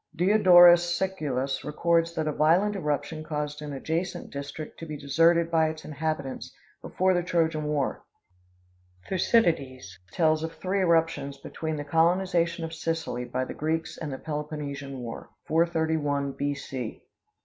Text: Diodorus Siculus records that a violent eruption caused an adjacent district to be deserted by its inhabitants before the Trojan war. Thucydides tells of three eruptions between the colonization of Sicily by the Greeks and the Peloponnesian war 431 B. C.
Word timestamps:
Diodorus 0.15 0.97
Siculus 0.97 1.63
records 1.63 2.15
that 2.15 2.27
a 2.27 2.31
violent 2.31 2.75
eruption 2.75 3.23
caused 3.23 3.61
an 3.61 3.71
adjacent 3.71 4.31
district 4.31 4.79
to 4.79 4.87
be 4.87 4.97
deserted 4.97 5.51
by 5.51 5.69
its 5.69 5.85
inhabitants 5.85 6.51
before 6.81 7.13
the 7.13 7.21
Trojan 7.21 7.65
war. 7.65 8.01
Thucydides 9.07 9.99
tells 10.11 10.41
of 10.41 10.53
three 10.53 10.79
eruptions 10.79 11.37
between 11.37 11.75
the 11.75 11.83
colonization 11.83 12.65
of 12.65 12.73
Sicily 12.73 13.25
by 13.25 13.45
the 13.45 13.53
Greeks 13.53 13.95
and 13.95 14.11
the 14.11 14.17
Peloponnesian 14.17 14.97
war 15.01 15.29
431 15.45 16.31
B. 16.31 16.55
C. 16.55 17.03